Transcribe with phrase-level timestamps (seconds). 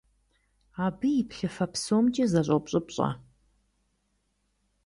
[0.85, 3.09] Абы и плъыфэ псомкӀи зэщӀопщӀыпщӀэ.